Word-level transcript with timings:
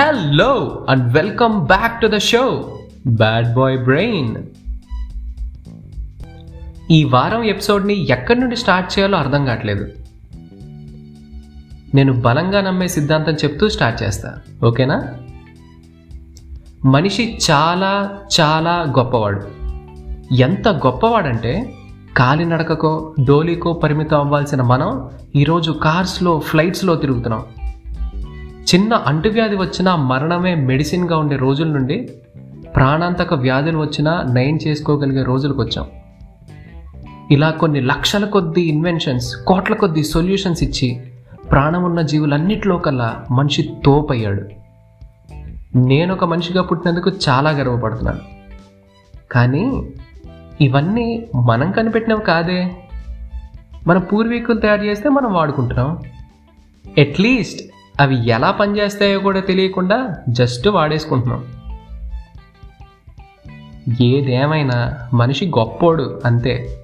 Hello 0.00 0.58
and 0.90 1.08
welcome 1.14 1.54
back 1.56 2.04
to 2.04 2.12
the 2.12 2.18
show, 2.18 2.62
Bad 3.08 3.46
Boy 3.56 3.88
Brain. 3.88 4.38
ఈ 6.90 7.04
వారం 7.04 7.42
ఎపిసోడ్ని 7.42 8.10
ఎక్కడి 8.10 8.40
నుండి 8.40 8.56
స్టార్ట్ 8.56 8.98
చేయాలో 8.98 9.18
అర్థం 9.18 9.44
కావట్లేదు. 9.44 9.88
నేను 11.94 12.12
బలంగా 12.12 12.60
నమ్మే 12.60 12.88
సిద్ధాంతం 12.88 13.32
చెప్తూ 13.32 13.68
స్టార్ట్ 13.68 14.02
చేస్తా 14.02 14.38
ఓకేనా? 14.64 15.14
మనిషి 16.84 17.38
చాలా 17.50 18.18
చాలా 18.40 18.94
గొప్పవాడు. 18.98 19.40
ఎంత 20.34 20.68
గొప్పవాడంటే 20.68 21.74
కాలినడకకో 22.16 23.14
డోలీకో 23.24 23.72
పరిమితం 23.72 24.18
అవ్వాల్సిన 24.18 24.62
మనం 24.62 25.10
ఈరోజు 25.36 25.72
కార్స్లో 25.72 26.38
ఫ్లైట్స్లో 26.38 26.94
తిరుగుతున్నాం. 26.94 27.42
చిన్న 28.74 28.94
అంటువ్యాధి 28.94 29.56
వచ్చినా 29.56 29.96
మరణమే 29.96 30.54
మెడిసిన్గా 30.54 31.18
ఉండే 31.18 31.36
రోజుల 31.36 31.66
నుండి 31.66 32.08
ప్రాణాంతక 32.76 33.34
వ్యాధులు 33.34 33.78
వచ్చినా 33.78 34.22
నయం 34.22 34.58
చేసుకోగలిగే 34.66 35.22
రోజులకు 35.22 35.62
వచ్చాం. 35.62 35.86
ఇలా 37.30 37.50
కొన్ని 37.50 37.80
లక్షల 37.80 38.24
కొద్ది 38.24 38.62
ఇన్వెన్షన్స్ 38.62 39.36
కోట్ల 39.36 39.74
కొద్ది 39.74 40.04
సొల్యూషన్స్ 40.04 40.62
ఇచ్చి 40.62 41.00
ప్రాణం 41.50 41.84
ఉన్న 41.84 42.00
జీవులన్నిటిలో 42.00 42.78
కల్లా 42.78 43.24
మనిషి 43.30 43.74
తోపయ్యాడు. 43.84 44.42
నేను 45.76 46.14
ఒక 46.14 46.24
మనిషిగా 46.24 46.62
పుట్టినందుకు 46.62 47.10
చాలా 47.28 47.50
గర్వపడుతున్నాను. 47.50 48.20
కానీ 49.32 49.90
ఇవన్నీ 50.60 51.26
మనం 51.34 51.72
కనిపెట్టినవి 51.72 52.22
కాదే. 52.22 52.70
మన 53.86 53.98
పూర్వీకులు 53.98 54.60
తయారు 54.60 54.82
చేస్తే 54.82 55.08
మనం 55.08 55.32
వాడుకుంటున్నాం. 55.32 55.98
అట్లీస్ట్ 57.00 57.60
అవి 58.00 58.28
ఎలా 58.28 58.50
పనిచేస్తాయో 58.50 59.18
కూడా 59.18 59.40
తెలియకుండా 59.40 60.16
జస్ట్ 60.28 60.68
వాడేసుకుంటున్నాం. 60.68 61.44
ఏదేమైనా 64.00 64.96
మనిషి 65.14 65.46
గొప్పోడు 65.46 66.20
అంతే. 66.24 66.76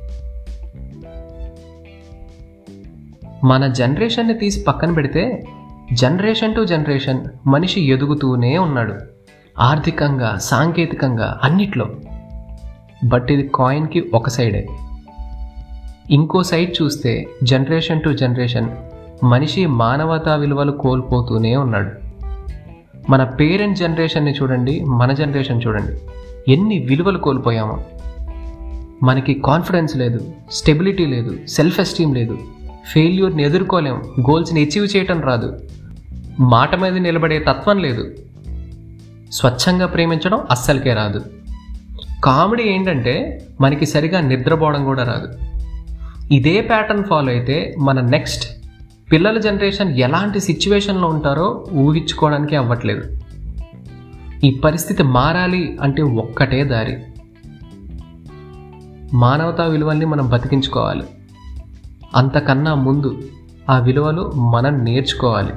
మన 3.45 3.67
జనరేషన్ని 3.67 4.39
తీసి 4.39 4.63
పక్కన 4.63 4.93
పెడితే 4.93 5.45
జనరేషన్ 5.93 6.55
టు 6.55 6.65
జనరేషన్ 6.65 7.25
మనిషి 7.47 7.81
ఎదుగుతూనే 7.81 8.59
ఉన్నాడు. 8.59 8.95
ఆర్థికంగా 9.59 10.39
సాంకేతికంగా 10.39 11.41
అన్నిట్లో. 11.45 11.87
బట్ 13.05 13.31
ఇది 13.31 13.51
కాయిన్కి 13.55 14.11
ఒక 14.15 14.29
సైడే. 14.29 14.67
ఇంకో 16.11 16.43
సైడ్ 16.43 16.83
చూస్తే 16.83 17.27
జనరేషన్ 17.43 18.03
టు 18.03 18.11
జనరేషన్ 18.11 18.71
మనిషి 19.25 19.67
మానవతా 19.67 20.35
విలువలు 20.35 20.73
కోల్పోతూనే 20.73 21.57
ఉన్నాడు. 21.57 21.91
మన 23.11 23.25
పేరెంట్ 23.25 23.79
జనరేషన్ని 23.79 24.33
చూడండి 24.33 24.81
మన 24.81 25.13
జనరేషన్ 25.13 25.61
చూడండి. 25.67 25.99
ఎన్ని 26.53 26.79
విలువలు 26.79 27.19
కోల్పోయామో. 27.19 27.79
మనకి 29.03 29.43
కాన్ఫిడెన్స్ 29.45 29.97
లేదు 29.97 30.33
స్టెబిలిటీ 30.51 31.07
లేదు 31.07 31.47
సెల్ఫ్ 31.49 31.81
ఎస్టీమ్ 31.81 32.15
లేదు. 32.15 32.39
ఫెయిల్యూర్ని 32.93 33.43
ఎదుర్కోలేం 33.43 34.03
గోల్స్ని 34.21 34.61
అచీవ్ 34.61 34.97
చేయటం 34.97 35.21
రాదు. 35.21 35.61
మాట 36.41 36.75
మీద 36.75 36.93
నిలబడే 36.93 37.39
తత్వం 37.39 37.79
లేదు. 37.79 38.13
స్వచ్ఛంగా 39.33 39.87
ప్రేమించడం 39.87 40.41
అస్సలకే 40.51 40.95
రాదు. 40.95 41.23
కామెడీ 42.25 42.63
ఏంటంటే 42.63 43.47
మనకి 43.61 43.87
సరిగా 43.87 44.21
నిద్రపోవడం 44.21 44.85
కూడా 44.85 45.05
రాదు. 45.05 45.29
ఇదే 46.35 46.61
ప్యాటర్న్ 46.61 47.05
ఫాలో 47.05 47.33
అయితే 47.33 47.75
మన 47.79 48.01
నెక్స్ట్ 48.01 48.66
పిల్లల 49.13 49.39
జనరేషన్ 49.39 49.99
ఎలాంటి 49.99 50.41
సిచ్యువేషన్లో 50.41 51.09
ఉంటారో 51.09 51.67
ఊహించుకోవడానికి 51.73 52.57
అవ్వట్లేదు. 52.57 53.21
ఈ 54.45 54.61
పరిస్థితి 54.65 55.03
మారాలి 55.03 55.79
అంటే 55.83 56.03
ఒక్కటే 56.03 56.65
దారి. 56.65 57.05
మానవతా 59.15 59.65
విలువల్ని 59.65 60.07
మనం 60.07 60.29
బతికించుకోవాలి. 60.29 61.03
అంతకన్నా 62.17 62.75
ముందు 62.75 63.23
ఆ 63.71 63.79
విలువలు 63.79 64.33
మనం 64.33 64.85
నేర్చుకోవాలి. 64.85 65.53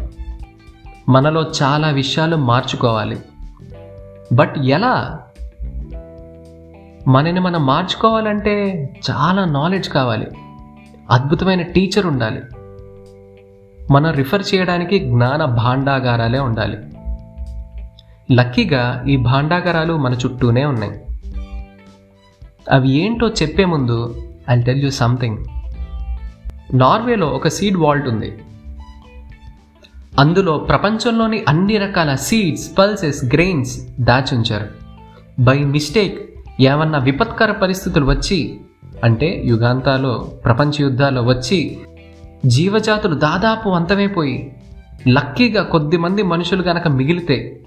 మనలో 1.09 1.45
చాలా 1.63 1.89
విషయాలు 1.89 2.35
మార్చుకోవాలి. 2.35 3.17
బట్ 4.33 4.57
ఎలా? 4.57 5.19
మనని 7.07 7.39
మనం 7.39 7.65
మార్చుకోవాలంటే 7.65 8.83
చాలా 9.11 9.45
నాలెడ్జ్ 9.45 9.89
కావాలి. 9.89 10.27
అద్భుతమైన 11.11 11.61
టీచర్ 11.61 12.05
ఉండాలి. 12.05 12.41
మనం 13.91 14.11
రిఫర్ 14.11 14.43
చేయడానికి 14.55 14.99
జ్ఞాన 14.99 15.45
భాండాగారాలే 15.45 16.39
ఉండాలి. 16.39 16.77
లక్కీగా 18.33 19.05
ఈ 19.07 19.17
భాండాగారాలు 19.17 19.97
మన 19.97 20.13
చుట్టూనే 20.13 20.65
ఉన్నాయి. 20.65 20.91
అవి 22.71 22.91
ఏంటో 22.91 23.27
చెప్పే 23.27 23.65
ముందు 23.65 24.27
ఐ 24.49 24.61
టెల్ 24.61 24.83
యూ 24.83 24.89
సంథింగ్ 24.89 25.37
నార్వేలో 26.73 27.27
ఒక 27.27 27.47
సీడ్ 27.47 27.77
వాల్ట్ 27.77 28.07
ఉంది. 28.07 28.37
అందులో 30.19 30.57
ప్రపంచంలోని 30.57 31.45
అన్ని 31.47 31.77
రకాల 31.77 32.15
సీడ్స్ 32.15 32.77
పల్సెస్ 32.77 33.25
గ్రెయిన్స్ 33.25 34.01
దాచుంచారు 34.01 34.65
బై 35.39 35.59
మిస్టేక్ 35.59 36.39
ఏమన్నా 36.61 36.99
విపత్కర 36.99 37.51
పరిస్థితులు 37.51 38.05
వచ్చి 38.05 38.59
అంటే 39.03 39.41
యుగాంతాలో 39.45 40.31
ప్రపంచ 40.45 40.71
యుద్ధాలు 40.79 41.21
వచ్చి 41.21 41.79
జీవజాతులు 42.45 43.15
దాదాపు 43.15 43.69
అంతమైపోయి 43.69 44.53
లక్కీగా 45.07 45.63
కొద్దిమంది 45.63 46.23
మనుషులు 46.23 46.61
గనక 46.61 46.87
మిగిలితే 46.87 47.59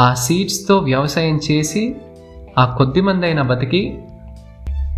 ఆ 0.00 0.14
సీడ్స్తో 0.14 0.78
వ్యవసాయం 0.78 1.40
చేసి 1.50 1.96
ఆ 2.58 2.74
కొద్దిమంది 2.78 3.26
అయినా 3.26 3.42
బతికి 3.42 3.98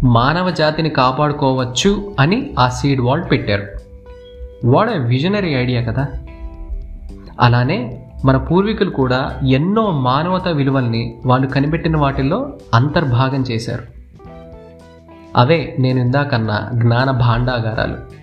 మానవ 0.05 0.51
జాతిని 0.51 0.91
కాపాడుకోవచ్చు 0.91 2.15
అని 2.21 2.55
ఆ 2.59 2.69
సీడ్ 2.69 3.01
వాల్ 3.01 3.23
పెట్టారు. 3.31 3.67
వాడ 4.67 4.91
ఏ 4.91 4.99
విజనరీ 4.99 5.55
ఐడియా 5.55 5.83
కదా. 5.83 6.07
అలానే 7.41 8.07
మన 8.25 8.37
పూర్వీకులు 8.37 8.91
కూడా 8.91 9.41
ఎన్నో 9.49 9.91
మానవత 9.91 10.49
విలువల్ని 10.49 11.19
వాళ్ళు 11.27 11.47
కనిపెట్టిన 11.47 11.97
వాటిల్లో 11.97 12.53
అంతర్భాగం 12.75 13.43
చేశారు. 13.43 13.83
అవే 15.37 15.77
నేను 15.79 16.01
ఇందాకన్నా 16.01 16.71
జ్ఞాన 16.75 17.11
భాండాగారాలు. 17.11 18.18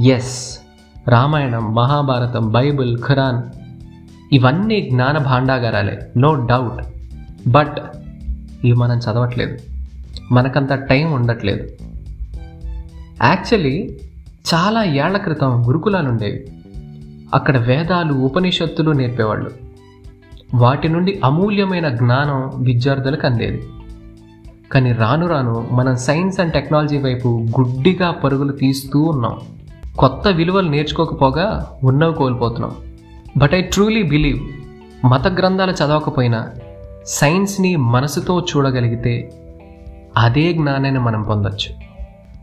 Yes 0.00 0.58
Ramayanam 1.08 1.74
Mahabharatam 1.74 2.52
Bible 2.52 2.98
Quran 2.98 3.42
ఇవన్నీ 4.34 4.80
జ్ఞాన 4.80 5.18
భాండాగారాలే 5.18 6.12
నో 6.16 6.34
డౌట్ 6.34 6.84
బట్ 7.48 7.76
ఇవి 8.64 8.72
మనం 8.72 8.98
చదవట్లేదు. 8.98 9.58
మనకంత 10.32 10.72
టైం 10.72 11.12
ఉండట్లేదు. 11.12 11.68
యాక్చువల్లీ 13.22 13.98
చాలా 14.54 14.84
ఏళ్ళ 14.84 15.16
క్రితం 15.16 15.68
గురుకులాలు 15.68 16.08
ఉండేవి 16.08 16.46
అక్కడ 17.34 17.58
వేదాలు 17.58 18.12
ఉపనిషత్తులు 18.12 18.90
నేర్పేవాళ్ళు. 18.90 19.50
వాటి 20.54 20.88
నుండి 20.88 21.20
అమూల్యమైన 21.24 21.88
జ్ఞానం 21.88 22.62
విద్యార్థులకు 22.62 23.26
అందేది. 23.26 23.68
కానీ 24.72 24.92
రాను 24.92 25.26
రాను 25.26 25.68
మనం 25.72 25.96
సైన్స్ 25.96 26.40
అండ్ 26.40 26.52
టెక్నాలజీ 26.52 26.98
వైపు 26.98 27.46
గుడ్డిగా 27.60 28.10
పరుగులు 28.10 28.52
తీస్తూ 28.52 29.02
ఉన్నాం. 29.02 29.36
కొత్త 29.98 30.28
విలువలు 30.28 30.68
నేర్చుకోకపోగా 30.68 31.70
ఉన్నవి 31.84 32.14
కోల్పోతున్నాం. 32.14 32.70
బట్ 33.36 33.54
ఐ 33.54 33.60
ట్రూలీ 33.60 34.02
బిలీవ్ 34.02 34.40
మత 35.06 35.28
గ్రంథాలు 35.28 35.70
చదవకపోయినా 35.70 36.50
సైన్స్ని 37.06 37.76
మనసుతో 37.76 38.40
చూడగలిగితే 38.40 39.32
అదే 40.16 40.52
జ్ఞానాన్ని 40.52 41.00
మనం 41.00 41.22
పొందొచ్చు. 41.22 41.86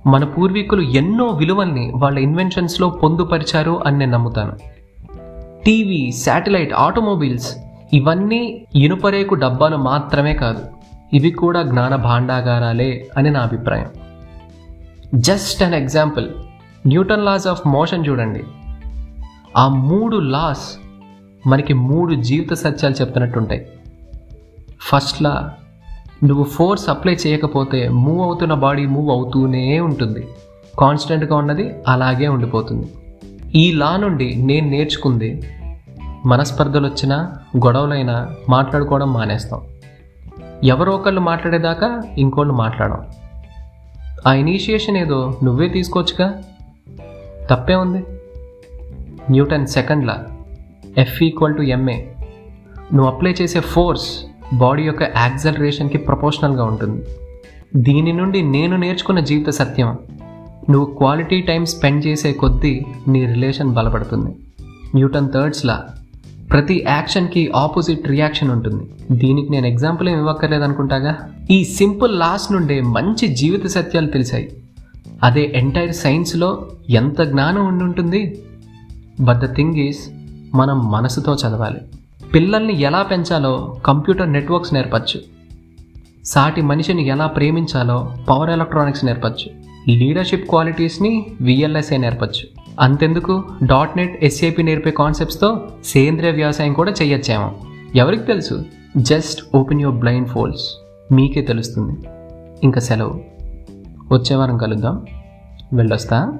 మన 0.09 0.23
పూర్వీకులు 0.23 0.81
ఎన్నో 0.81 1.25
విలువల్ని 1.25 1.91
వాళ్ళ 1.95 2.19
ఇన్వెన్షన్స్లో 2.19 2.89
పొందుపరిచారు 2.89 3.81
అని 3.85 3.97
నేను 3.97 4.11
నమ్ముతాను. 4.11 4.51
టీవీ 5.65 6.11
శాటిలైట్ 6.11 6.73
ఆటోమొబైల్స్ 6.73 7.57
ఇవన్నీ 7.93 8.65
ఇనుపరేకు 8.75 9.35
డబ్బాలు 9.35 9.77
మాత్రమే 9.77 10.33
కాదు 10.33 10.65
ఇవి 11.13 11.31
కూడా 11.31 11.61
జ్ఞాన 11.61 11.95
భాండాగారాలే 11.95 13.07
అని 13.17 13.29
నా 13.29 13.39
అభిప్రాయం. 13.39 13.87
Just 15.15 15.63
an 15.63 15.73
example 15.73 16.29
Newton 16.87 17.25
laws 17.25 17.47
of 17.47 17.67
motion 17.67 18.07
చూడండి. 18.07 18.43
ఆ 19.57 19.67
మూడు 19.67 20.17
లాస్ 20.17 20.77
మనకి 21.47 21.73
మూడు 21.73 22.13
జీవిత 22.13 22.53
సత్యాలు 22.53 22.93
చెప్తున్నట్టుంటాయి. 22.93 23.67
ఫస్ట్ 24.81 25.21
లా 25.21 25.53
నువ్వు 26.23 26.43
ఫోర్స్ 26.43 26.89
అప్లై 26.89 27.13
చేయకపోతే 27.13 27.89
మూవ్ 27.89 28.21
అవుతున్న 28.21 28.53
బాడీ 28.53 28.85
మూవ్ 28.85 29.09
అవుతూనే 29.09 29.79
ఉంటుంది. 29.79 30.27
కాన్స్టెంట్గా 30.79 31.35
ఉన్నది 31.35 31.71
అలాగే 31.87 32.27
ఉండిపోతుంది. 32.27 32.87
ఈ 33.55 33.71
లా 33.71 33.97
నుండి 33.97 34.35
నేను 34.35 34.69
నేర్చుకుంది 34.69 35.49
మనస్పర్ధలు 36.25 36.87
వచ్చినా 36.87 37.33
గొడవలైనా 37.57 38.29
మాట్లాడుకోవడం 38.49 39.13
మానేస్తాం. 39.13 39.61
ఎవరో 40.63 40.93
ఒకళ్ళు 40.93 41.21
మాట్లాడేదాకా 41.21 42.01
ఇంకోళ్ళు 42.17 42.53
మాట్లాడడం. 42.53 43.05
ఆ 44.27 44.33
ఇనీషియేషన్ 44.33 44.97
ఏదో 44.97 45.39
నువ్వే 45.43 45.67
తీసుకోవచ్చుగా? 45.67 46.41
తప్పే 47.49 47.75
ఉంది. 47.75 48.03
Newton 49.31 49.67
second 49.67 50.07
law 50.07 50.25
F 50.97 51.23
equal 51.23 51.55
to 51.55 51.61
MA 51.61 52.01
నువ్వు 52.93 53.05
అప్లై 53.05 53.35
చేసే 53.41 53.59
ఫోర్స్ 53.59 54.25
బాడీ 54.53 54.83
యొక్క 54.83 55.03
యాక్సలరేషన్కి 55.03 55.97
ప్రపోర్షనల్గా 55.97 56.63
ఉంటుంది. 56.63 57.03
దీని 57.75 58.13
నుండి 58.13 58.41
నేను 58.41 58.77
నేర్చుకున్న 58.77 59.19
జీవిత 59.19 59.49
సత్యం 59.49 59.97
నువ్వు 60.69 60.93
క్వాలిటీ 60.93 61.41
టైం 61.41 61.65
స్పెండ్ 61.65 62.05
చేసే 62.05 62.31
కొద్దీ 62.31 62.85
నీ 63.07 63.25
రిలేషన్ 63.25 63.73
బలపడుతుంది. 63.73 64.35
న్యూటన్ 64.95 65.29
థర్డ్స్లా 65.33 65.87
ప్రతి 66.51 66.85
యాక్షన్కి 66.87 67.51
ఆపోజిట్ 67.55 68.07
రియాక్షన్ 68.07 68.51
ఉంటుంది. 68.51 68.83
దీనికి 69.11 69.49
నేను 69.49 69.67
ఎగ్జాంపుల్ 69.67 70.09
ఏమి 70.09 70.19
ఇవ్వక్కర్లేదు 70.19 70.63
అనుకుంటాగా? 70.63 71.29
ఈ 71.51 71.63
సింపుల్ 71.63 72.19
లాస్ 72.19 72.51
నుండే 72.51 72.81
మంచి 72.81 73.27
జీవిత 73.27 73.65
సత్యాలు 73.65 74.07
తెలిసాయి. 74.07 74.51
అదే 75.23 75.51
ఎంటైర్ 75.55 75.95
సైన్స్లో 75.95 76.69
ఎంత 76.89 77.21
జ్ఞానం 77.21 77.65
ఉండి 77.65 77.83
ఉంటుంది 77.83 78.41
బట్ 79.21 79.39
ద 79.39 79.55
థింగ్ 79.55 79.75
ఈస్ 79.75 80.09
మనం 80.55 80.91
మనసుతో 80.91 81.35
చదవాలి. 81.35 81.81
పిల్లల్ని 82.33 82.81
ఎలా 82.81 83.01
పెంచాలో 83.01 83.75
కంప్యూటర్ 83.85 84.31
నెట్వర్క్స్ 84.31 84.73
నేర్పచ్చు. 84.73 85.21
సాటి 86.25 86.61
మనిషిని 86.61 87.07
ఎలా 87.07 87.27
ప్రేమించాలో 87.27 88.13
పవర్ 88.29 88.49
ఎలక్ట్రానిక్స్ 88.49 89.05
నేర్పచ్చు. 89.05 89.49
లీడర్షిప్ 89.89 90.49
క్వాలిటీస్ని 90.49 91.25
విఎల్ఎస్ఏ 91.41 91.97
నేర్పచ్చు. 91.97 92.75
అంతెందుకు? 92.79 93.43
డాట్ 93.63 93.97
నెట్ 93.97 94.23
ఎస్ఏపి 94.23 94.63
నేర్పే 94.63 94.91
కాన్సెప్ట్స్తో 94.91 95.67
సేంద్రియ 95.85 96.31
వ్యవసాయం 96.31 96.73
కూడా 96.73 96.93
చేయొచ్చేమో 97.01 97.51
ఎవరికి 97.95 98.23
తెలుసు? 98.23 98.65
Just 98.97 99.55
open 99.55 99.81
your 99.81 99.97
blind 99.97 100.27
poles 100.27 100.85
మీకే 101.11 101.41
తెలుస్తుంది. 101.41 102.07
ఇంకా 102.63 102.79
సెలవు. 102.79 103.32
వచ్చే 104.11 104.35
వారం 104.35 104.57
కలుద్దాం. 104.57 105.05
వెళ్ళొస్తా. 105.73 106.37